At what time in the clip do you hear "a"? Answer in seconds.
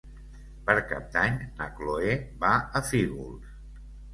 2.81-2.85